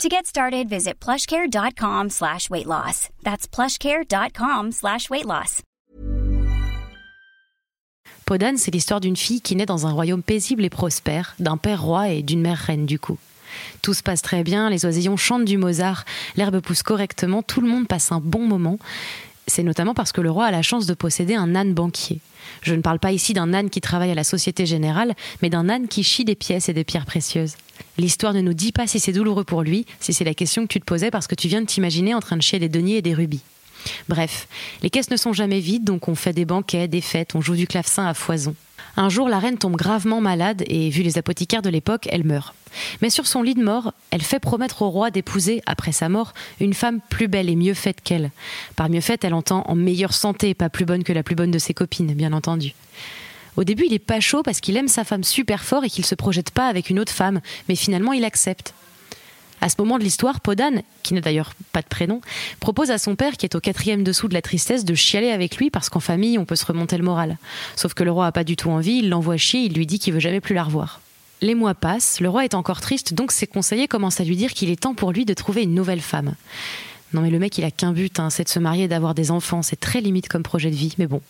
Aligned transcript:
To 0.00 0.08
get 0.08 0.26
started, 0.26 0.68
visit 0.68 0.94
plushcare.com 1.00 2.10
slash 2.10 2.50
weight 2.50 2.66
loss. 2.66 3.08
That's 3.22 3.46
plushcare.com 3.46 4.72
slash 4.72 5.08
weight 5.10 5.26
loss. 5.26 5.62
Podane, 8.24 8.56
c'est 8.56 8.70
l'histoire 8.70 9.00
d'une 9.00 9.16
fille 9.16 9.40
qui 9.40 9.54
naît 9.56 9.66
dans 9.66 9.86
un 9.86 9.92
royaume 9.92 10.22
paisible 10.22 10.64
et 10.64 10.70
prospère, 10.70 11.34
d'un 11.38 11.56
père 11.56 11.82
roi 11.82 12.08
et 12.08 12.22
d'une 12.22 12.40
mère 12.40 12.58
reine 12.58 12.86
du 12.86 12.98
coup. 12.98 13.18
Tout 13.82 13.94
se 13.94 14.02
passe 14.02 14.22
très 14.22 14.42
bien, 14.42 14.70
les 14.70 14.86
oisillons 14.86 15.16
chantent 15.16 15.44
du 15.44 15.58
Mozart, 15.58 16.04
l'herbe 16.36 16.60
pousse 16.60 16.82
correctement, 16.82 17.42
tout 17.42 17.60
le 17.60 17.68
monde 17.68 17.86
passe 17.86 18.10
un 18.10 18.20
bon 18.20 18.46
moment. 18.46 18.78
C'est 19.46 19.62
notamment 19.62 19.94
parce 19.94 20.12
que 20.12 20.20
le 20.20 20.30
roi 20.30 20.46
a 20.46 20.50
la 20.50 20.62
chance 20.62 20.86
de 20.86 20.94
posséder 20.94 21.34
un 21.34 21.54
âne 21.54 21.74
banquier. 21.74 22.20
Je 22.62 22.74
ne 22.74 22.80
parle 22.80 22.98
pas 22.98 23.12
ici 23.12 23.32
d'un 23.32 23.52
âne 23.54 23.70
qui 23.70 23.80
travaille 23.80 24.10
à 24.10 24.14
la 24.14 24.24
Société 24.24 24.66
Générale, 24.66 25.14
mais 25.42 25.50
d'un 25.50 25.68
âne 25.68 25.88
qui 25.88 26.04
chie 26.04 26.24
des 26.24 26.34
pièces 26.34 26.68
et 26.68 26.72
des 26.72 26.84
pierres 26.84 27.06
précieuses. 27.06 27.54
L'histoire 27.98 28.34
ne 28.34 28.40
nous 28.40 28.54
dit 28.54 28.72
pas 28.72 28.86
si 28.86 29.00
c'est 29.00 29.12
douloureux 29.12 29.44
pour 29.44 29.62
lui, 29.62 29.86
si 30.00 30.12
c'est 30.12 30.24
la 30.24 30.34
question 30.34 30.62
que 30.62 30.72
tu 30.72 30.80
te 30.80 30.84
posais 30.84 31.10
parce 31.10 31.26
que 31.26 31.34
tu 31.34 31.48
viens 31.48 31.60
de 31.60 31.66
t'imaginer 31.66 32.14
en 32.14 32.20
train 32.20 32.36
de 32.36 32.42
chier 32.42 32.58
des 32.58 32.68
deniers 32.68 32.98
et 32.98 33.02
des 33.02 33.14
rubis. 33.14 33.42
Bref, 34.08 34.46
les 34.82 34.90
caisses 34.90 35.10
ne 35.10 35.16
sont 35.16 35.32
jamais 35.32 35.60
vides, 35.60 35.84
donc 35.84 36.08
on 36.08 36.14
fait 36.14 36.32
des 36.32 36.44
banquets, 36.44 36.88
des 36.88 37.00
fêtes, 37.00 37.34
on 37.34 37.40
joue 37.40 37.56
du 37.56 37.66
clavecin 37.66 38.06
à 38.06 38.14
foison. 38.14 38.54
Un 38.96 39.08
jour, 39.08 39.28
la 39.28 39.38
reine 39.38 39.58
tombe 39.58 39.76
gravement 39.76 40.20
malade 40.20 40.64
et, 40.66 40.90
vu 40.90 41.02
les 41.02 41.16
apothicaires 41.16 41.62
de 41.62 41.70
l'époque, 41.70 42.08
elle 42.10 42.24
meurt. 42.24 42.54
Mais 43.00 43.10
sur 43.10 43.26
son 43.26 43.42
lit 43.42 43.54
de 43.54 43.62
mort, 43.62 43.92
elle 44.10 44.22
fait 44.22 44.38
promettre 44.38 44.82
au 44.82 44.90
roi 44.90 45.10
d'épouser, 45.10 45.62
après 45.66 45.92
sa 45.92 46.08
mort, 46.08 46.34
une 46.60 46.74
femme 46.74 47.00
plus 47.08 47.28
belle 47.28 47.48
et 47.48 47.56
mieux 47.56 47.74
faite 47.74 48.00
qu'elle. 48.02 48.30
Par 48.76 48.90
mieux 48.90 49.00
faite, 49.00 49.24
elle 49.24 49.34
entend 49.34 49.64
en 49.66 49.74
meilleure 49.74 50.14
santé, 50.14 50.54
pas 50.54 50.68
plus 50.68 50.84
bonne 50.84 51.04
que 51.04 51.12
la 51.12 51.22
plus 51.22 51.34
bonne 51.34 51.50
de 51.50 51.58
ses 51.58 51.74
copines, 51.74 52.12
bien 52.14 52.32
entendu. 52.32 52.74
Au 53.56 53.64
début, 53.64 53.84
il 53.86 53.92
est 53.92 53.98
pas 53.98 54.20
chaud 54.20 54.42
parce 54.42 54.60
qu'il 54.60 54.76
aime 54.76 54.88
sa 54.88 55.04
femme 55.04 55.24
super 55.24 55.62
fort 55.62 55.84
et 55.84 55.90
qu'il 55.90 56.06
se 56.06 56.14
projette 56.14 56.50
pas 56.50 56.68
avec 56.68 56.90
une 56.90 56.98
autre 56.98 57.12
femme, 57.12 57.40
mais 57.68 57.76
finalement 57.76 58.12
il 58.12 58.24
accepte. 58.24 58.74
À 59.62 59.68
ce 59.68 59.76
moment 59.78 59.96
de 59.96 60.02
l'histoire, 60.02 60.40
Podane, 60.40 60.82
qui 61.04 61.14
n'a 61.14 61.20
d'ailleurs 61.20 61.52
pas 61.72 61.82
de 61.82 61.86
prénom, 61.86 62.20
propose 62.58 62.90
à 62.90 62.98
son 62.98 63.14
père, 63.14 63.36
qui 63.36 63.46
est 63.46 63.54
au 63.54 63.60
quatrième 63.60 64.02
dessous 64.02 64.26
de 64.26 64.34
la 64.34 64.42
tristesse, 64.42 64.84
de 64.84 64.92
chialer 64.96 65.30
avec 65.30 65.56
lui 65.56 65.70
parce 65.70 65.88
qu'en 65.88 66.00
famille, 66.00 66.36
on 66.36 66.44
peut 66.44 66.56
se 66.56 66.66
remonter 66.66 66.98
le 66.98 67.04
moral. 67.04 67.38
Sauf 67.76 67.94
que 67.94 68.02
le 68.02 68.10
roi 68.10 68.26
a 68.26 68.32
pas 68.32 68.42
du 68.42 68.56
tout 68.56 68.70
envie, 68.70 68.98
il 68.98 69.08
l'envoie 69.08 69.36
chier, 69.36 69.60
il 69.60 69.72
lui 69.74 69.86
dit 69.86 70.00
qu'il 70.00 70.14
veut 70.14 70.18
jamais 70.18 70.40
plus 70.40 70.56
la 70.56 70.64
revoir. 70.64 71.00
Les 71.42 71.54
mois 71.54 71.74
passent, 71.74 72.18
le 72.20 72.28
roi 72.28 72.44
est 72.44 72.54
encore 72.54 72.80
triste, 72.80 73.14
donc 73.14 73.30
ses 73.30 73.46
conseillers 73.46 73.86
commencent 73.86 74.20
à 74.20 74.24
lui 74.24 74.34
dire 74.34 74.52
qu'il 74.52 74.68
est 74.68 74.80
temps 74.80 74.94
pour 74.94 75.12
lui 75.12 75.24
de 75.24 75.32
trouver 75.32 75.62
une 75.62 75.74
nouvelle 75.74 76.00
femme. 76.00 76.34
Non 77.12 77.22
mais 77.22 77.30
le 77.30 77.38
mec, 77.38 77.56
il 77.56 77.64
a 77.64 77.70
qu'un 77.70 77.92
but, 77.92 78.18
hein, 78.18 78.30
c'est 78.30 78.44
de 78.44 78.48
se 78.48 78.58
marier 78.58 78.84
et 78.84 78.88
d'avoir 78.88 79.14
des 79.14 79.30
enfants, 79.30 79.62
c'est 79.62 79.78
très 79.78 80.00
limite 80.00 80.28
comme 80.28 80.42
projet 80.42 80.70
de 80.70 80.76
vie, 80.76 80.96
mais 80.98 81.06
bon. 81.06 81.20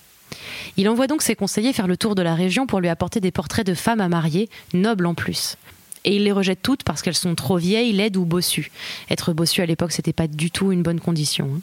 Il 0.78 0.88
envoie 0.88 1.06
donc 1.06 1.20
ses 1.20 1.34
conseillers 1.34 1.74
faire 1.74 1.86
le 1.86 1.98
tour 1.98 2.14
de 2.14 2.22
la 2.22 2.34
région 2.34 2.66
pour 2.66 2.80
lui 2.80 2.88
apporter 2.88 3.20
des 3.20 3.30
portraits 3.30 3.66
de 3.66 3.74
femmes 3.74 4.00
à 4.00 4.08
marier, 4.08 4.48
nobles 4.72 5.04
en 5.04 5.12
plus 5.12 5.58
et 6.04 6.16
il 6.16 6.24
les 6.24 6.32
rejette 6.32 6.62
toutes 6.62 6.82
parce 6.82 7.02
qu'elles 7.02 7.14
sont 7.14 7.34
trop 7.34 7.56
vieilles, 7.56 7.92
laides 7.92 8.16
ou 8.16 8.24
bossues. 8.24 8.70
Être 9.10 9.32
bossu 9.32 9.60
à 9.60 9.66
l'époque, 9.66 9.92
c'était 9.92 10.12
pas 10.12 10.26
du 10.26 10.50
tout 10.50 10.72
une 10.72 10.82
bonne 10.82 11.00
condition. 11.00 11.50
hein. 11.56 11.60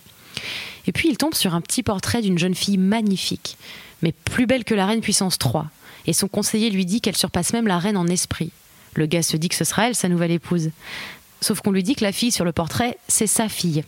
Et 0.88 0.92
puis 0.92 1.10
il 1.10 1.18
tombe 1.18 1.34
sur 1.34 1.54
un 1.56 1.62
petit 1.62 1.84
portrait 1.84 2.22
d'une 2.22 2.38
jeune 2.40 2.56
fille 2.56 2.78
magnifique, 2.78 3.58
mais 4.02 4.12
plus 4.12 4.46
belle 4.46 4.64
que 4.64 4.74
la 4.76 4.86
reine 4.86 5.02
puissance 5.02 5.38
3. 5.38 5.68
Et 6.08 6.14
son 6.14 6.28
conseiller 6.28 6.70
lui 6.70 6.86
dit 6.86 7.02
qu'elle 7.02 7.18
surpasse 7.18 7.54
même 7.54 7.68
la 7.68 7.78
reine 7.78 7.98
en 7.98 8.08
esprit. 8.08 8.52
Le 8.96 9.06
gars 9.06 9.22
se 9.22 9.38
dit 9.38 9.50
que 9.50 9.56
ce 9.56 9.66
sera 9.66 9.88
elle, 9.88 9.96
sa 9.96 10.10
nouvelle 10.10 10.32
épouse. 10.32 10.72
Sauf 11.42 11.62
qu'on 11.62 11.72
lui 11.72 11.84
dit 11.84 11.96
que 11.96 12.04
la 12.04 12.12
fille 12.12 12.32
sur 12.32 12.46
le 12.46 12.52
portrait, 12.52 12.98
c'est 13.08 13.28
sa 13.28 13.50
fille. 13.50 13.84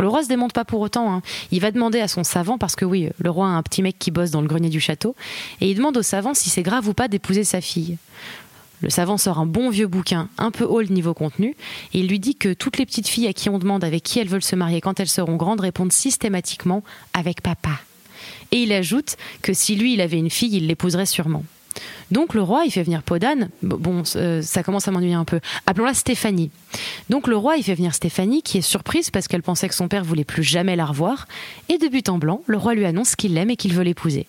Le 0.00 0.08
roi 0.08 0.22
se 0.22 0.28
démonte 0.28 0.52
pas 0.52 0.64
pour 0.64 0.80
autant. 0.80 1.12
hein. 1.12 1.22
Il 1.50 1.60
va 1.60 1.72
demander 1.72 2.00
à 2.00 2.08
son 2.08 2.22
savant, 2.22 2.56
parce 2.56 2.76
que 2.76 2.84
oui, 2.84 3.08
le 3.18 3.30
roi 3.30 3.46
a 3.46 3.50
un 3.50 3.62
petit 3.62 3.82
mec 3.82 3.98
qui 3.98 4.10
bosse 4.12 4.30
dans 4.30 4.40
le 4.40 4.46
grenier 4.46 4.68
du 4.68 4.80
château, 4.80 5.16
et 5.60 5.68
il 5.68 5.74
demande 5.76 5.96
au 5.96 6.02
savant 6.02 6.34
si 6.34 6.50
c'est 6.50 6.62
grave 6.62 6.88
ou 6.88 6.94
pas 6.94 7.08
d'épouser 7.08 7.44
sa 7.44 7.60
fille. 7.60 7.98
Le 8.80 8.90
savant 8.90 9.18
sort 9.18 9.38
un 9.38 9.46
bon 9.46 9.70
vieux 9.70 9.86
bouquin, 9.86 10.28
un 10.38 10.50
peu 10.50 10.64
haut 10.64 10.80
le 10.80 10.88
niveau 10.88 11.14
contenu, 11.14 11.56
et 11.92 12.00
il 12.00 12.08
lui 12.08 12.20
dit 12.20 12.36
que 12.36 12.52
toutes 12.52 12.78
les 12.78 12.86
petites 12.86 13.08
filles 13.08 13.26
à 13.26 13.32
qui 13.32 13.48
on 13.48 13.58
demande 13.58 13.84
avec 13.84 14.02
qui 14.02 14.18
elles 14.18 14.28
veulent 14.28 14.42
se 14.42 14.56
marier 14.56 14.80
quand 14.80 15.00
elles 15.00 15.08
seront 15.08 15.36
grandes 15.36 15.60
répondent 15.60 15.92
systématiquement 15.92 16.84
avec 17.12 17.42
papa. 17.42 17.80
Et 18.52 18.62
il 18.62 18.72
ajoute 18.72 19.16
que 19.42 19.52
si 19.52 19.76
lui 19.76 19.94
il 19.94 20.00
avait 20.00 20.18
une 20.18 20.30
fille, 20.30 20.56
il 20.56 20.66
l'épouserait 20.66 21.06
sûrement. 21.06 21.44
Donc 22.10 22.34
le 22.34 22.42
roi, 22.42 22.62
il 22.64 22.70
fait 22.70 22.82
venir 22.82 23.02
Podane. 23.02 23.50
Bon, 23.62 24.02
euh, 24.16 24.42
ça 24.42 24.62
commence 24.62 24.88
à 24.88 24.90
m'ennuyer 24.90 25.14
un 25.14 25.24
peu. 25.24 25.40
Appelons-la 25.66 25.94
Stéphanie. 25.94 26.50
Donc 27.10 27.26
le 27.26 27.36
roi, 27.36 27.56
il 27.56 27.62
fait 27.62 27.74
venir 27.74 27.94
Stéphanie, 27.94 28.42
qui 28.42 28.58
est 28.58 28.62
surprise 28.62 29.10
parce 29.10 29.28
qu'elle 29.28 29.42
pensait 29.42 29.68
que 29.68 29.74
son 29.74 29.88
père 29.88 30.04
voulait 30.04 30.24
plus 30.24 30.42
jamais 30.42 30.76
la 30.76 30.86
revoir. 30.86 31.26
Et 31.68 31.78
de 31.78 31.88
but 31.88 32.08
en 32.08 32.18
blanc, 32.18 32.42
le 32.46 32.56
roi 32.56 32.74
lui 32.74 32.84
annonce 32.84 33.16
qu'il 33.16 33.34
l'aime 33.34 33.50
et 33.50 33.56
qu'il 33.56 33.74
veut 33.74 33.84
l'épouser. 33.84 34.26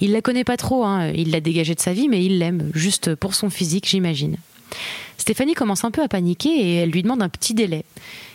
Il 0.00 0.12
la 0.12 0.22
connaît 0.22 0.44
pas 0.44 0.56
trop, 0.56 0.84
hein. 0.84 1.10
il 1.14 1.30
l'a 1.30 1.40
dégagée 1.40 1.74
de 1.74 1.80
sa 1.80 1.92
vie, 1.92 2.08
mais 2.08 2.24
il 2.24 2.38
l'aime, 2.38 2.70
juste 2.74 3.14
pour 3.14 3.34
son 3.34 3.50
physique, 3.50 3.88
j'imagine. 3.88 4.36
Stéphanie 5.16 5.54
commence 5.54 5.84
un 5.84 5.90
peu 5.90 6.02
à 6.02 6.08
paniquer 6.08 6.48
et 6.48 6.74
elle 6.76 6.90
lui 6.90 7.02
demande 7.02 7.22
un 7.22 7.28
petit 7.28 7.54
délai. 7.54 7.84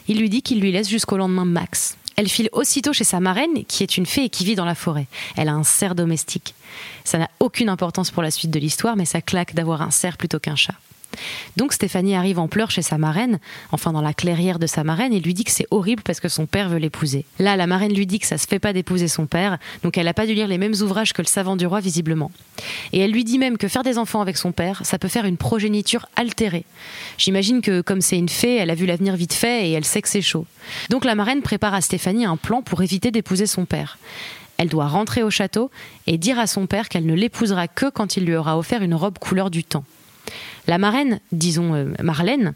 Il 0.08 0.20
lui 0.20 0.30
dit 0.30 0.42
qu'il 0.42 0.60
lui 0.60 0.72
laisse 0.72 0.90
jusqu'au 0.90 1.18
lendemain 1.18 1.46
max. 1.46 1.98
Elle 2.16 2.30
file 2.30 2.50
aussitôt 2.52 2.94
chez 2.94 3.04
sa 3.04 3.20
marraine, 3.20 3.66
qui 3.68 3.82
est 3.82 3.98
une 3.98 4.06
fée 4.06 4.26
et 4.26 4.30
qui 4.30 4.46
vit 4.46 4.56
dans 4.56 4.66
la 4.66 4.76
forêt. 4.76 5.08
Elle 5.36 5.50
a 5.50 5.54
un 5.54 5.64
cerf 5.64 5.96
domestique. 5.96 6.54
Ça 7.04 7.18
n'a 7.18 7.30
aucune 7.40 7.70
importance 7.70 8.12
pour 8.12 8.22
la 8.22 8.32
suite 8.32 8.52
de 8.52 8.60
l'histoire, 8.60 8.96
mais 8.96 9.06
ça 9.06 9.22
claque 9.22 9.56
d'avoir 9.56 9.82
un 9.82 9.92
cerf 9.92 10.18
plutôt 10.18 10.40
qu'un 10.40 10.56
chat. 10.56 10.76
Donc 11.58 11.74
Stéphanie 11.74 12.16
arrive 12.16 12.40
en 12.40 12.48
pleurs 12.48 12.72
chez 12.72 12.82
sa 12.82 12.98
marraine, 12.98 13.40
enfin 13.72 13.92
dans 13.92 14.02
la 14.02 14.14
clairière 14.14 14.60
de 14.60 14.68
sa 14.68 14.84
marraine, 14.84 15.14
et 15.14 15.20
lui 15.20 15.34
dit 15.34 15.44
que 15.44 15.52
c'est 15.52 15.68
horrible 15.72 16.04
parce 16.04 16.20
que 16.20 16.30
son 16.30 16.46
père 16.46 16.70
veut 16.70 16.78
l'épouser. 16.78 17.26
Là, 17.40 17.56
la 17.56 17.68
marraine 17.68 17.94
lui 17.94 18.06
dit 18.06 18.20
que 18.20 18.26
ça 18.26 18.38
se 18.38 18.48
fait 18.48 18.60
pas 18.60 18.74
d'épouser 18.74 19.08
son 19.08 19.26
père, 19.26 19.58
donc 19.84 19.98
elle 19.98 20.08
a 20.08 20.14
pas 20.14 20.26
dû 20.26 20.34
lire 20.34 20.48
les 20.48 20.58
mêmes 20.58 20.76
ouvrages 20.82 21.14
que 21.14 21.22
le 21.22 21.28
savant 21.28 21.56
du 21.56 21.66
roi 21.66 21.80
visiblement. 21.80 22.32
Et 22.92 23.00
elle 23.00 23.12
lui 23.12 23.24
dit 23.24 23.40
même 23.40 23.58
que 23.58 23.68
faire 23.68 23.84
des 23.84 23.98
enfants 23.98 24.22
avec 24.22 24.38
son 24.38 24.52
père, 24.52 24.82
ça 24.84 25.00
peut 25.00 25.08
faire 25.08 25.26
une 25.26 25.38
progéniture 25.38 26.08
altérée. 26.16 26.66
J'imagine 27.18 27.62
que 27.62 27.82
comme 27.82 28.02
c'est 28.02 28.18
une 28.18 28.30
fée, 28.30 28.58
elle 28.58 28.70
a 28.70 28.76
vu 28.76 28.86
l'avenir 28.86 29.16
vite 29.16 29.34
fait 29.34 29.68
et 29.68 29.72
elle 29.72 29.86
sait 29.86 30.02
que 30.02 30.10
c'est 30.10 30.22
chaud. 30.22 30.46
Donc 30.90 31.06
la 31.06 31.16
marraine 31.16 31.42
prépare 31.42 31.74
à 31.74 31.82
Stéphanie 31.82 32.26
un 32.26 32.38
plan 32.38 32.62
pour 32.62 32.82
éviter 32.82 33.12
d'épouser 33.12 33.46
son 33.46 33.66
père. 33.66 33.98
Elle 34.58 34.70
doit 34.70 34.88
rentrer 34.88 35.24
au 35.24 35.30
château 35.30 35.72
et 36.08 36.18
dire 36.18 36.40
à 36.40 36.48
son 36.48 36.68
père 36.68 36.90
qu'elle 36.90 37.06
ne 37.06 37.16
l'épousera 37.16 37.68
que 37.68 37.90
quand 37.90 38.18
il 38.18 38.26
lui 38.26 38.36
aura 38.36 38.58
offert 38.58 38.82
une 38.82 38.96
robe 38.96 39.18
couleur 39.18 39.50
du 39.50 39.64
temps. 39.64 39.84
La 40.68 40.78
marraine, 40.78 41.20
disons 41.32 41.74
euh, 41.74 41.94
Marlène, 42.02 42.54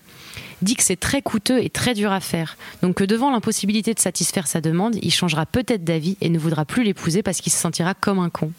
dit 0.61 0.75
que 0.75 0.83
c'est 0.83 0.99
très 0.99 1.21
coûteux 1.21 1.63
et 1.63 1.69
très 1.69 1.93
dur 1.93 2.11
à 2.11 2.19
faire, 2.19 2.57
donc 2.81 2.95
que 2.95 3.03
devant 3.03 3.31
l'impossibilité 3.31 3.93
de 3.93 3.99
satisfaire 3.99 4.47
sa 4.47 4.61
demande, 4.61 4.95
il 5.01 5.11
changera 5.11 5.45
peut-être 5.45 5.83
d'avis 5.83 6.17
et 6.21 6.29
ne 6.29 6.39
voudra 6.39 6.65
plus 6.65 6.83
l'épouser 6.83 7.21
parce 7.21 7.41
qu'il 7.41 7.51
se 7.51 7.59
sentira 7.59 7.93
comme 7.93 8.19
un 8.19 8.29
con. 8.29 8.51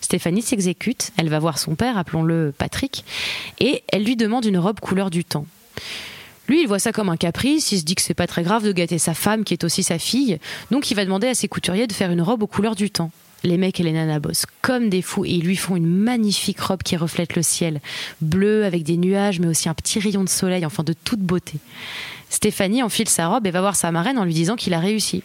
Stéphanie 0.00 0.42
s'exécute, 0.42 1.10
elle 1.16 1.28
va 1.28 1.38
voir 1.38 1.58
son 1.58 1.74
père, 1.74 1.98
appelons-le 1.98 2.54
Patrick, 2.56 3.04
et 3.60 3.82
elle 3.88 4.04
lui 4.04 4.16
demande 4.16 4.44
une 4.44 4.58
robe 4.58 4.80
couleur 4.80 5.10
du 5.10 5.24
temps. 5.24 5.46
Lui, 6.48 6.62
il 6.62 6.68
voit 6.68 6.78
ça 6.78 6.92
comme 6.92 7.08
un 7.08 7.16
caprice, 7.16 7.72
il 7.72 7.80
se 7.80 7.84
dit 7.84 7.96
que 7.96 8.02
c'est 8.02 8.14
pas 8.14 8.28
très 8.28 8.44
grave 8.44 8.64
de 8.64 8.72
gâter 8.72 8.98
sa 8.98 9.14
femme 9.14 9.42
qui 9.44 9.52
est 9.52 9.64
aussi 9.64 9.82
sa 9.82 9.98
fille, 9.98 10.38
donc 10.70 10.90
il 10.90 10.94
va 10.94 11.04
demander 11.04 11.26
à 11.26 11.34
ses 11.34 11.48
couturiers 11.48 11.88
de 11.88 11.92
faire 11.92 12.10
une 12.10 12.22
robe 12.22 12.42
aux 12.42 12.46
couleurs 12.46 12.76
du 12.76 12.90
temps. 12.90 13.10
Les 13.46 13.58
mecs 13.58 13.78
et 13.78 13.84
les 13.84 13.92
nanas 13.92 14.18
bossent 14.18 14.46
comme 14.60 14.88
des 14.88 15.02
fous 15.02 15.24
et 15.24 15.30
ils 15.30 15.44
lui 15.44 15.54
font 15.54 15.76
une 15.76 15.86
magnifique 15.86 16.58
robe 16.60 16.82
qui 16.82 16.96
reflète 16.96 17.36
le 17.36 17.42
ciel, 17.42 17.80
bleue 18.20 18.64
avec 18.64 18.82
des 18.82 18.96
nuages 18.96 19.38
mais 19.38 19.46
aussi 19.46 19.68
un 19.68 19.74
petit 19.74 20.00
rayon 20.00 20.24
de 20.24 20.28
soleil, 20.28 20.66
enfin 20.66 20.82
de 20.82 20.92
toute 20.92 21.20
beauté. 21.20 21.60
Stéphanie 22.28 22.82
enfile 22.82 23.08
sa 23.08 23.28
robe 23.28 23.46
et 23.46 23.52
va 23.52 23.60
voir 23.60 23.76
sa 23.76 23.92
marraine 23.92 24.18
en 24.18 24.24
lui 24.24 24.34
disant 24.34 24.56
qu'il 24.56 24.74
a 24.74 24.80
réussi. 24.80 25.22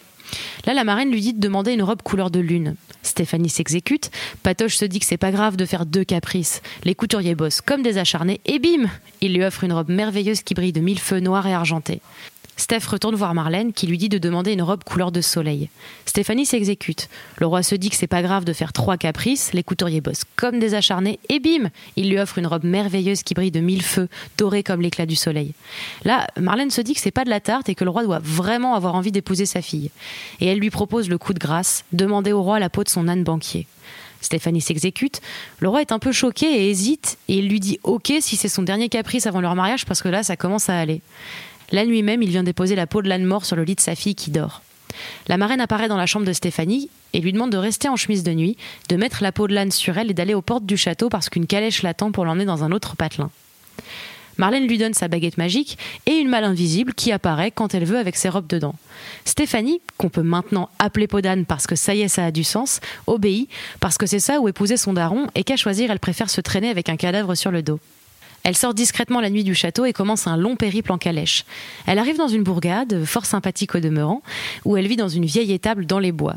Là, 0.66 0.72
la 0.72 0.84
marraine 0.84 1.10
lui 1.10 1.20
dit 1.20 1.32
de 1.32 1.40
demander 1.40 1.72
une 1.72 1.82
robe 1.82 2.02
couleur 2.02 2.30
de 2.30 2.38
lune. 2.38 2.76
Stéphanie 3.02 3.50
s'exécute. 3.50 4.12
Patoche 4.44 4.76
se 4.76 4.84
dit 4.84 5.00
que 5.00 5.06
c'est 5.06 5.16
pas 5.16 5.32
grave 5.32 5.56
de 5.56 5.66
faire 5.66 5.84
deux 5.84 6.04
caprices. 6.04 6.62
Les 6.84 6.94
couturiers 6.94 7.34
bossent 7.34 7.60
comme 7.60 7.82
des 7.82 7.98
acharnés 7.98 8.40
et 8.46 8.60
bim 8.60 8.88
Il 9.20 9.34
lui 9.34 9.44
offre 9.44 9.64
une 9.64 9.72
robe 9.72 9.90
merveilleuse 9.90 10.42
qui 10.42 10.54
brille 10.54 10.72
de 10.72 10.80
mille 10.80 11.00
feux 11.00 11.18
noirs 11.18 11.48
et 11.48 11.54
argentés. 11.54 12.00
Steph 12.56 12.86
retourne 12.86 13.14
voir 13.14 13.34
Marlène 13.34 13.72
qui 13.72 13.86
lui 13.86 13.98
dit 13.98 14.08
de 14.08 14.18
demander 14.18 14.52
une 14.52 14.62
robe 14.62 14.84
couleur 14.84 15.10
de 15.10 15.20
soleil. 15.20 15.68
Stéphanie 16.06 16.46
s'exécute. 16.46 17.08
Le 17.38 17.46
roi 17.46 17.62
se 17.62 17.74
dit 17.74 17.90
que 17.90 17.96
c'est 17.96 18.06
pas 18.06 18.22
grave 18.22 18.44
de 18.44 18.52
faire 18.52 18.72
trois 18.72 18.96
caprices, 18.96 19.52
les 19.52 19.62
couturiers 19.62 20.00
bossent 20.00 20.24
comme 20.36 20.58
des 20.58 20.74
acharnés 20.74 21.18
et 21.28 21.40
bim 21.40 21.70
Il 21.96 22.10
lui 22.10 22.18
offre 22.18 22.38
une 22.38 22.46
robe 22.46 22.64
merveilleuse 22.64 23.22
qui 23.22 23.34
brille 23.34 23.50
de 23.50 23.60
mille 23.60 23.82
feux, 23.82 24.08
dorée 24.38 24.62
comme 24.62 24.82
l'éclat 24.82 25.06
du 25.06 25.16
soleil. 25.16 25.54
Là, 26.04 26.26
Marlène 26.38 26.70
se 26.70 26.80
dit 26.80 26.94
que 26.94 27.00
c'est 27.00 27.10
pas 27.10 27.24
de 27.24 27.30
la 27.30 27.40
tarte 27.40 27.68
et 27.68 27.74
que 27.74 27.84
le 27.84 27.90
roi 27.90 28.04
doit 28.04 28.20
vraiment 28.22 28.74
avoir 28.74 28.94
envie 28.94 29.12
d'épouser 29.12 29.46
sa 29.46 29.62
fille. 29.62 29.90
Et 30.40 30.46
elle 30.46 30.58
lui 30.58 30.70
propose 30.70 31.08
le 31.08 31.18
coup 31.18 31.32
de 31.32 31.38
grâce, 31.38 31.84
demander 31.92 32.32
au 32.32 32.42
roi 32.42 32.58
la 32.58 32.70
peau 32.70 32.84
de 32.84 32.88
son 32.88 33.08
âne 33.08 33.24
banquier. 33.24 33.66
Stéphanie 34.20 34.60
s'exécute. 34.60 35.20
Le 35.58 35.68
roi 35.68 35.80
est 35.80 35.92
un 35.92 35.98
peu 35.98 36.12
choqué 36.12 36.46
et 36.46 36.70
hésite, 36.70 37.18
et 37.28 37.38
il 37.38 37.48
lui 37.48 37.60
dit 37.60 37.78
ok 37.82 38.12
si 38.20 38.36
c'est 38.36 38.48
son 38.48 38.62
dernier 38.62 38.88
caprice 38.88 39.26
avant 39.26 39.40
leur 39.40 39.54
mariage 39.54 39.84
parce 39.84 40.00
que 40.00 40.08
là 40.08 40.22
ça 40.22 40.36
commence 40.36 40.68
à 40.68 40.78
aller. 40.78 41.02
La 41.72 41.86
nuit 41.86 42.02
même, 42.02 42.22
il 42.22 42.28
vient 42.28 42.42
déposer 42.42 42.76
la 42.76 42.86
peau 42.86 43.00
de 43.00 43.08
l'âne 43.08 43.24
mort 43.24 43.46
sur 43.46 43.56
le 43.56 43.64
lit 43.64 43.74
de 43.74 43.80
sa 43.80 43.94
fille 43.94 44.14
qui 44.14 44.30
dort. 44.30 44.62
La 45.26 45.38
marraine 45.38 45.60
apparaît 45.60 45.88
dans 45.88 45.96
la 45.96 46.04
chambre 46.04 46.26
de 46.26 46.32
Stéphanie 46.34 46.90
et 47.14 47.20
lui 47.20 47.32
demande 47.32 47.50
de 47.50 47.56
rester 47.56 47.88
en 47.88 47.96
chemise 47.96 48.22
de 48.22 48.32
nuit, 48.32 48.58
de 48.90 48.96
mettre 48.96 49.22
la 49.22 49.32
peau 49.32 49.48
de 49.48 49.54
l'âne 49.54 49.70
sur 49.70 49.96
elle 49.96 50.10
et 50.10 50.14
d'aller 50.14 50.34
aux 50.34 50.42
portes 50.42 50.66
du 50.66 50.76
château 50.76 51.08
parce 51.08 51.30
qu'une 51.30 51.46
calèche 51.46 51.82
l'attend 51.82 52.12
pour 52.12 52.26
l'emmener 52.26 52.44
dans 52.44 52.62
un 52.62 52.72
autre 52.72 52.94
patelin. 52.94 53.30
Marlène 54.38 54.66
lui 54.66 54.78
donne 54.78 54.94
sa 54.94 55.08
baguette 55.08 55.38
magique 55.38 55.78
et 56.06 56.12
une 56.12 56.28
malle 56.28 56.44
invisible 56.44 56.94
qui 56.94 57.12
apparaît 57.12 57.50
quand 57.50 57.74
elle 57.74 57.84
veut 57.84 57.98
avec 57.98 58.16
ses 58.16 58.28
robes 58.28 58.46
dedans. 58.46 58.74
Stéphanie, 59.24 59.80
qu'on 59.98 60.08
peut 60.08 60.22
maintenant 60.22 60.68
appeler 60.78 61.06
Podane 61.06 61.44
parce 61.44 61.66
que 61.66 61.76
ça 61.76 61.94
y 61.94 62.02
est, 62.02 62.08
ça 62.08 62.26
a 62.26 62.30
du 62.30 62.44
sens, 62.44 62.80
obéit 63.06 63.48
parce 63.80 63.98
que 63.98 64.06
c'est 64.06 64.20
ça 64.20 64.40
où 64.40 64.48
épouser 64.48 64.76
son 64.76 64.94
daron 64.94 65.26
et 65.34 65.44
qu'à 65.44 65.56
choisir, 65.56 65.90
elle 65.90 66.00
préfère 66.00 66.30
se 66.30 66.40
traîner 66.40 66.70
avec 66.70 66.88
un 66.88 66.96
cadavre 66.96 67.34
sur 67.34 67.50
le 67.50 67.62
dos. 67.62 67.80
Elle 68.44 68.56
sort 68.56 68.74
discrètement 68.74 69.20
la 69.20 69.30
nuit 69.30 69.44
du 69.44 69.54
château 69.54 69.84
et 69.84 69.92
commence 69.92 70.26
un 70.26 70.36
long 70.36 70.56
périple 70.56 70.92
en 70.92 70.98
calèche. 70.98 71.44
Elle 71.86 71.98
arrive 71.98 72.16
dans 72.16 72.28
une 72.28 72.42
bourgade, 72.42 73.04
fort 73.04 73.26
sympathique 73.26 73.74
au 73.74 73.80
demeurant, 73.80 74.22
où 74.64 74.76
elle 74.76 74.88
vit 74.88 74.96
dans 74.96 75.08
une 75.08 75.24
vieille 75.24 75.52
étable 75.52 75.86
dans 75.86 75.98
les 75.98 76.12
bois. 76.12 76.36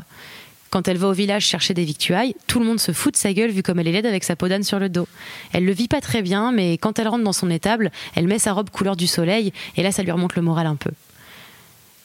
Quand 0.70 0.88
elle 0.88 0.98
va 0.98 1.08
au 1.08 1.12
village 1.12 1.46
chercher 1.46 1.74
des 1.74 1.84
victuailles, 1.84 2.34
tout 2.46 2.58
le 2.58 2.66
monde 2.66 2.80
se 2.80 2.92
fout 2.92 3.14
de 3.14 3.18
sa 3.18 3.32
gueule 3.32 3.50
vu 3.50 3.62
comme 3.62 3.78
elle 3.78 3.88
est 3.88 3.92
laide 3.92 4.06
avec 4.06 4.24
sa 4.24 4.36
peau 4.36 4.48
d'âne 4.48 4.62
sur 4.62 4.78
le 4.78 4.88
dos. 4.88 5.08
Elle 5.52 5.64
le 5.64 5.72
vit 5.72 5.88
pas 5.88 6.00
très 6.00 6.22
bien, 6.22 6.52
mais 6.52 6.76
quand 6.76 6.98
elle 6.98 7.08
rentre 7.08 7.24
dans 7.24 7.32
son 7.32 7.50
étable, 7.50 7.90
elle 8.14 8.26
met 8.26 8.38
sa 8.38 8.52
robe 8.52 8.70
couleur 8.70 8.96
du 8.96 9.06
soleil, 9.06 9.52
et 9.76 9.82
là 9.82 9.92
ça 9.92 10.02
lui 10.02 10.10
remonte 10.10 10.36
le 10.36 10.42
moral 10.42 10.66
un 10.66 10.76
peu. 10.76 10.90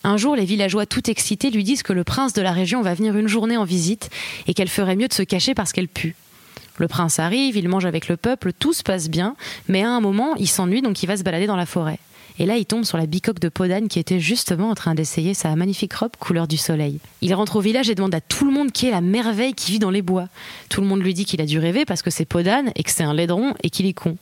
Un 0.03 0.17
jour, 0.17 0.35
les 0.35 0.45
villageois 0.45 0.85
tout 0.85 1.09
excités 1.09 1.51
lui 1.51 1.63
disent 1.63 1.83
que 1.83 1.93
le 1.93 2.03
prince 2.03 2.33
de 2.33 2.41
la 2.41 2.51
région 2.51 2.81
va 2.81 2.93
venir 2.93 3.15
une 3.15 3.27
journée 3.27 3.57
en 3.57 3.65
visite 3.65 4.09
et 4.47 4.53
qu'elle 4.53 4.69
ferait 4.69 4.95
mieux 4.95 5.07
de 5.07 5.13
se 5.13 5.21
cacher 5.21 5.53
parce 5.53 5.71
qu'elle 5.71 5.87
pue. 5.87 6.15
Le 6.77 6.87
prince 6.87 7.19
arrive, 7.19 7.57
il 7.57 7.69
mange 7.69 7.85
avec 7.85 8.07
le 8.07 8.17
peuple, 8.17 8.53
tout 8.53 8.73
se 8.73 8.83
passe 8.83 9.09
bien, 9.09 9.35
mais 9.67 9.83
à 9.83 9.89
un 9.89 9.99
moment, 9.99 10.35
il 10.35 10.47
s'ennuie 10.47 10.81
donc 10.81 11.03
il 11.03 11.07
va 11.07 11.17
se 11.17 11.23
balader 11.23 11.47
dans 11.47 11.55
la 11.55 11.65
forêt. 11.65 11.99
Et 12.39 12.45
là, 12.45 12.55
il 12.55 12.65
tombe 12.65 12.85
sur 12.85 12.97
la 12.97 13.05
bicoque 13.05 13.39
de 13.39 13.49
Podane 13.49 13.87
qui 13.87 13.99
était 13.99 14.19
justement 14.19 14.69
en 14.69 14.75
train 14.75 14.95
d'essayer 14.95 15.33
sa 15.33 15.55
magnifique 15.55 15.93
robe 15.93 16.15
couleur 16.17 16.47
du 16.47 16.57
soleil. 16.57 16.99
Il 17.21 17.33
rentre 17.33 17.57
au 17.57 17.61
village 17.61 17.89
et 17.89 17.95
demande 17.95 18.15
à 18.15 18.21
tout 18.21 18.45
le 18.45 18.51
monde 18.51 18.71
qui 18.71 18.87
est 18.87 18.91
la 18.91 19.01
merveille 19.01 19.53
qui 19.53 19.71
vit 19.71 19.79
dans 19.79 19.91
les 19.91 20.01
bois. 20.01 20.27
Tout 20.69 20.81
le 20.81 20.87
monde 20.87 21.03
lui 21.03 21.13
dit 21.13 21.25
qu'il 21.25 21.41
a 21.41 21.45
dû 21.45 21.59
rêver 21.59 21.85
parce 21.85 22.01
que 22.01 22.09
c'est 22.09 22.25
Podane 22.25 22.71
et 22.75 22.83
que 22.83 22.89
c'est 22.89 23.03
un 23.03 23.13
laidron 23.13 23.53
et 23.63 23.69
qu'il 23.69 23.85
est 23.85 23.93
con. 23.93 24.17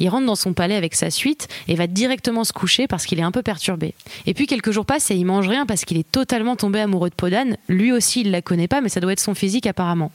Il 0.00 0.08
rentre 0.08 0.26
dans 0.26 0.34
son 0.34 0.54
palais 0.54 0.76
avec 0.76 0.94
sa 0.94 1.10
suite 1.10 1.46
et 1.68 1.74
va 1.74 1.86
directement 1.86 2.44
se 2.44 2.52
coucher 2.52 2.86
parce 2.86 3.04
qu'il 3.04 3.18
est 3.18 3.22
un 3.22 3.30
peu 3.30 3.42
perturbé. 3.42 3.94
Et 4.26 4.34
puis 4.34 4.46
quelques 4.46 4.70
jours 4.70 4.86
passent 4.86 5.10
et 5.10 5.14
il 5.14 5.26
mange 5.26 5.46
rien 5.46 5.66
parce 5.66 5.84
qu'il 5.84 5.98
est 5.98 6.10
totalement 6.10 6.56
tombé 6.56 6.80
amoureux 6.80 7.10
de 7.10 7.14
Podane. 7.14 7.56
Lui 7.68 7.92
aussi, 7.92 8.22
il 8.22 8.30
la 8.30 8.40
connaît 8.40 8.68
pas, 8.68 8.80
mais 8.80 8.88
ça 8.88 9.00
doit 9.00 9.12
être 9.12 9.20
son 9.20 9.34
physique 9.34 9.66
apparemment. 9.66 10.10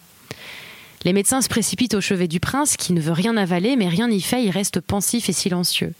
Les 1.05 1.13
médecins 1.13 1.41
se 1.41 1.49
précipitent 1.49 1.93
au 1.93 2.01
chevet 2.01 2.27
du 2.27 2.39
prince 2.39 2.77
qui 2.77 2.91
ne 2.91 2.99
veut 2.99 3.11
rien 3.11 3.37
avaler, 3.37 3.75
mais 3.75 3.87
rien 3.87 4.07
n'y 4.07 4.21
fait, 4.21 4.43
il 4.43 4.49
reste 4.49 4.81
pensif 4.81 5.29
et 5.29 5.33
silencieux. 5.33 5.93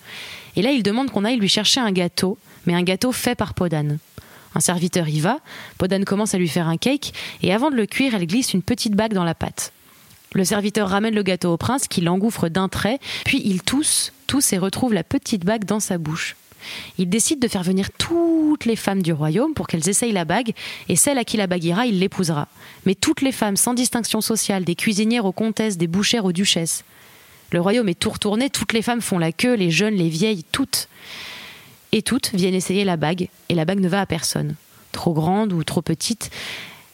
Et 0.56 0.64
là, 0.64 0.72
il 0.72 0.82
demande 0.82 1.12
qu'on 1.12 1.24
aille 1.24 1.38
lui 1.38 1.48
chercher 1.48 1.80
un 1.80 1.92
gâteau, 1.92 2.40
mais 2.66 2.74
un 2.74 2.82
gâteau 2.82 3.12
fait 3.12 3.36
par 3.36 3.54
Podane. 3.54 4.00
Un 4.56 4.60
serviteur 4.60 5.08
y 5.08 5.20
va, 5.20 5.42
Podane 5.78 6.06
commence 6.06 6.34
à 6.34 6.40
lui 6.40 6.48
faire 6.48 6.68
un 6.68 6.78
cake, 6.78 7.14
et 7.44 7.54
avant 7.54 7.70
de 7.70 7.76
le 7.76 7.86
cuire, 7.86 8.16
elle 8.16 8.26
glisse 8.26 8.54
une 8.54 8.64
petite 8.64 8.96
bague 8.96 9.14
dans 9.14 9.24
la 9.24 9.36
pâte. 9.36 9.74
Le 10.34 10.44
serviteur 10.44 10.90
ramène 10.90 11.14
le 11.14 11.24
gâteau 11.24 11.54
au 11.54 11.58
prince 11.58 11.88
qui 11.88 12.02
l'engouffre 12.02 12.50
d'un 12.50 12.68
trait, 12.68 13.00
puis 13.26 13.44
il 13.46 13.62
tousse, 13.62 14.12
tousse 14.26 14.54
et 14.54 14.58
retrouve 14.58 14.94
la 14.94 15.04
petite 15.04 15.46
bague 15.46 15.66
dans 15.66 15.80
sa 15.80 16.00
bouche. 16.00 16.36
Il 16.98 17.10
décide 17.10 17.40
de 17.40 17.48
faire 17.48 17.64
venir 17.64 17.90
toutes 17.98 18.66
les 18.66 18.76
femmes 18.76 19.02
du 19.02 19.14
royaume 19.14 19.54
pour 19.54 19.68
qu'elles 19.68 19.90
essayent 19.90 20.12
la 20.12 20.26
bague, 20.26 20.54
et 20.90 20.96
celle 20.96 21.18
à 21.18 21.24
qui 21.24 21.38
la 21.38 21.48
bague 21.48 21.64
ira, 21.64 21.86
il 21.86 22.00
l'épousera. 22.00 22.48
Mais 22.86 22.96
toutes 22.96 23.22
les 23.22 23.32
femmes, 23.32 23.58
sans 23.58 23.74
distinction 23.74 24.22
sociale, 24.22 24.64
des 24.64 24.76
cuisinières 24.76 25.26
aux 25.26 25.32
comtesses, 25.32 25.78
des 25.78 25.88
bouchères 25.88 26.26
aux 26.26 26.32
duchesses. 26.32 26.84
Le 27.52 27.62
royaume 27.62 27.90
est 27.90 28.00
tout 28.00 28.10
retourné, 28.10 28.50
toutes 28.50 28.74
les 28.74 28.82
femmes 28.82 29.02
font 29.02 29.20
la 29.20 29.32
queue, 29.32 29.54
les 29.54 29.72
jeunes, 29.72 29.96
les 29.96 30.10
vieilles, 30.10 30.44
toutes. 30.52 30.88
Et 31.92 32.02
toutes 32.02 32.32
viennent 32.34 32.56
essayer 32.56 32.84
la 32.84 32.98
bague, 32.98 33.30
et 33.50 33.56
la 33.56 33.66
bague 33.66 33.80
ne 33.80 33.88
va 33.88 34.02
à 34.02 34.06
personne. 34.06 34.56
Trop 34.92 35.14
grande 35.14 35.54
ou 35.54 35.64
trop 35.64 35.82
petite, 35.82 36.32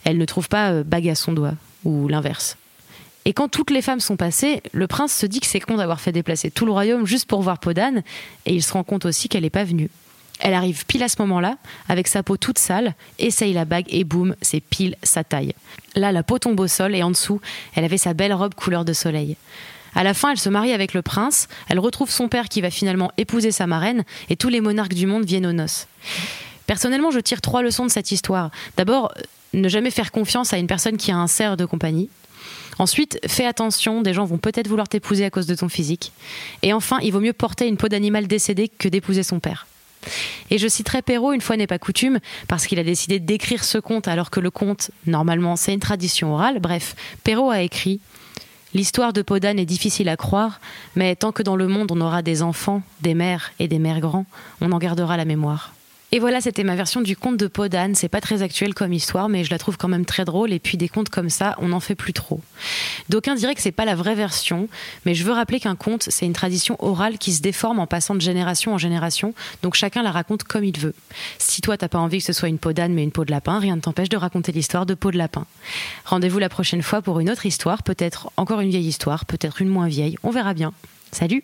elle 0.04 0.18
ne 0.18 0.26
trouve 0.26 0.50
pas 0.50 0.72
euh, 0.72 0.84
bague 0.84 1.10
à 1.10 1.16
son 1.16 1.34
doigt, 1.34 1.54
ou 1.84 2.08
l'inverse. 2.08 2.58
Et 3.26 3.34
quand 3.34 3.48
toutes 3.48 3.70
les 3.70 3.82
femmes 3.82 4.00
sont 4.00 4.18
passées, 4.18 4.62
le 4.72 4.88
prince 4.88 5.14
se 5.14 5.26
dit 5.26 5.40
que 5.40 5.46
c'est 5.46 5.60
con 5.60 5.76
d'avoir 5.76 6.02
fait 6.02 6.12
déplacer 6.12 6.50
tout 6.50 6.66
le 6.66 6.72
royaume 6.72 7.06
juste 7.06 7.28
pour 7.28 7.42
voir 7.42 7.60
Podane, 7.60 8.04
et 8.46 8.54
il 8.54 8.64
se 8.64 8.74
rend 8.74 8.84
compte 8.84 9.06
aussi 9.06 9.30
qu'elle 9.30 9.44
n'est 9.44 9.50
pas 9.50 9.64
venue. 9.64 9.90
Elle 10.40 10.56
arrive 10.56 10.88
pile 10.88 11.04
à 11.04 11.08
ce 11.08 11.18
moment-là, 11.20 11.58
avec 11.88 12.08
sa 12.08 12.24
peau 12.24 12.36
toute 12.36 12.58
sale, 12.58 12.96
essaye 13.20 13.54
la 13.54 13.64
bague 13.64 13.86
et 13.90 14.04
boum, 14.04 14.36
c'est 14.42 14.60
pile 14.60 14.96
sa 15.04 15.24
taille. 15.24 15.54
Là, 15.96 16.12
la 16.12 16.24
peau 16.24 16.40
tombe 16.40 16.60
au 16.60 16.68
sol 16.68 16.96
et 16.96 17.04
en 17.04 17.12
dessous, 17.12 17.40
elle 17.76 17.84
avait 17.84 18.00
sa 18.00 18.16
belle 18.16 18.34
robe 18.34 18.56
couleur 18.56 18.84
de 18.84 18.94
soleil. 18.94 19.38
À 19.94 20.04
la 20.04 20.16
fin, 20.16 20.32
elle 20.32 20.40
se 20.40 20.50
marie 20.50 20.74
avec 20.74 20.96
le 20.96 21.04
prince, 21.04 21.48
elle 21.68 21.78
retrouve 21.78 22.10
son 22.10 22.28
père 22.28 22.50
qui 22.50 22.62
va 22.62 22.72
finalement 22.72 23.12
épouser 23.18 23.52
sa 23.52 23.68
marraine, 23.68 24.04
et 24.30 24.36
tous 24.36 24.50
les 24.50 24.62
monarques 24.62 24.96
du 24.96 25.06
monde 25.06 25.26
viennent 25.26 25.46
aux 25.46 25.54
noces. 25.54 25.88
Personnellement, 26.66 27.12
je 27.12 27.20
tire 27.20 27.42
trois 27.42 27.62
leçons 27.62 27.86
de 27.86 27.92
cette 27.92 28.12
histoire. 28.12 28.50
D'abord, 28.78 29.14
ne 29.54 29.68
jamais 29.68 29.92
faire 29.92 30.12
confiance 30.12 30.54
à 30.54 30.58
une 30.58 30.68
personne 30.68 30.98
qui 30.98 31.12
a 31.12 31.18
un 31.18 31.28
cerf 31.28 31.58
de 31.58 31.66
compagnie. 31.66 32.10
Ensuite, 32.80 33.20
fais 33.28 33.46
attention, 33.46 34.02
des 34.02 34.14
gens 34.14 34.26
vont 34.26 34.38
peut-être 34.38 34.68
vouloir 34.68 34.90
t'épouser 34.90 35.26
à 35.26 35.30
cause 35.30 35.46
de 35.46 35.56
ton 35.56 35.70
physique. 35.70 36.12
Et 36.64 36.74
enfin, 36.74 36.98
il 37.02 37.12
vaut 37.12 37.20
mieux 37.20 37.34
porter 37.34 37.68
une 37.68 37.78
peau 37.78 37.88
d'animal 37.88 38.28
décédé 38.28 38.68
que 38.70 38.88
d'épouser 38.88 39.24
son 39.24 39.40
père. 39.40 39.68
Et 40.50 40.58
je 40.58 40.68
citerai 40.68 41.02
Perrault 41.02 41.34
une 41.34 41.42
fois 41.42 41.58
n'est 41.58 41.68
pas 41.68 41.78
coutume, 41.78 42.20
parce 42.48 42.66
qu'il 42.66 42.80
a 42.80 42.84
décidé 42.84 43.20
d'écrire 43.20 43.64
ce 43.64 43.78
conte 43.78 44.08
alors 44.08 44.32
que 44.32 44.40
le 44.40 44.50
conte, 44.50 44.92
normalement, 45.06 45.56
c'est 45.56 45.74
une 45.74 45.80
tradition 45.80 46.34
orale. 46.34 46.60
Bref, 46.60 46.96
Perrault 47.24 47.52
a 47.52 47.62
écrit 47.62 48.00
L'histoire 48.74 49.12
de 49.12 49.22
Podane 49.22 49.60
est 49.60 49.66
difficile 49.66 50.08
à 50.08 50.16
croire, 50.16 50.62
mais 50.96 51.16
tant 51.18 51.34
que 51.34 51.44
dans 51.44 51.58
le 51.58 51.68
monde 51.68 51.92
on 51.92 52.00
aura 52.00 52.22
des 52.22 52.42
enfants, 52.42 52.82
des 53.02 53.14
mères 53.14 53.52
et 53.60 53.68
des 53.68 53.80
mères 53.80 54.00
grands, 54.00 54.26
on 54.62 54.72
en 54.72 54.78
gardera 54.78 55.18
la 55.18 55.26
mémoire. 55.26 55.74
Et 56.14 56.20
voilà, 56.20 56.42
c'était 56.42 56.66
ma 56.66 56.76
version 56.76 57.00
du 57.00 57.16
conte 57.16 57.38
de 57.38 57.48
Podane. 57.48 57.96
C'est 57.96 58.10
pas 58.10 58.20
très 58.20 58.42
actuel 58.42 58.74
comme 58.74 58.92
histoire, 58.92 59.30
mais 59.30 59.46
je 59.46 59.50
la 59.50 59.58
trouve 59.58 59.78
quand 59.78 59.88
même 59.88 60.04
très 60.04 60.26
drôle. 60.26 60.52
Et 60.52 60.60
puis 60.60 60.78
des 60.78 60.90
contes 60.90 61.08
comme 61.08 61.30
ça, 61.30 61.56
on 61.60 61.70
n'en 61.70 61.80
fait 61.80 61.96
plus 61.96 62.12
trop. 62.12 62.42
D'aucuns 63.08 63.36
diraient 63.36 63.56
que 63.56 63.62
c'est 63.62 63.72
pas 63.72 63.86
la 63.86 63.96
vraie 63.96 64.16
version, 64.16 64.68
mais 65.06 65.16
je 65.16 65.24
veux 65.24 65.32
rappeler 65.32 65.62
qu'un 65.62 65.78
conte, 65.78 66.04
c'est 66.10 66.26
une 66.26 66.34
tradition 66.34 66.76
orale 66.84 67.18
qui 67.18 67.32
se 67.32 67.42
déforme 67.42 67.80
en 67.80 67.88
passant 67.88 68.14
de 68.14 68.20
génération 68.20 68.74
en 68.74 68.78
génération. 68.78 69.34
Donc 69.64 69.76
chacun 69.76 70.04
la 70.04 70.12
raconte 70.12 70.44
comme 70.44 70.66
il 70.66 70.78
veut. 70.78 70.94
Si 71.38 71.62
toi 71.62 71.78
t'as 71.78 71.88
pas 71.88 72.00
envie 72.00 72.18
que 72.18 72.26
ce 72.26 72.34
soit 72.34 72.50
une 72.50 72.58
peau 72.58 72.72
mais 72.90 73.04
une 73.04 73.12
peau 73.12 73.24
de 73.24 73.32
lapin, 73.32 73.60
rien 73.60 73.78
ne 73.78 73.82
t'empêche 73.82 74.10
de 74.10 74.18
raconter 74.18 74.52
l'histoire 74.52 74.86
de 74.86 74.94
peau 74.94 75.12
de 75.12 75.18
lapin. 75.18 75.46
Rendez-vous 76.06 76.40
la 76.40 76.50
prochaine 76.50 76.82
fois 76.82 77.02
pour 77.02 77.20
une 77.20 77.30
autre 77.30 77.46
histoire, 77.46 77.84
peut-être 77.84 78.32
encore 78.36 78.60
une 78.60 78.70
vieille 78.70 78.88
histoire, 78.88 79.26
peut-être 79.26 79.62
une 79.62 79.70
moins 79.70 79.88
vieille. 79.88 80.18
On 80.24 80.32
verra 80.32 80.54
bien. 80.54 80.74
Salut. 81.12 81.44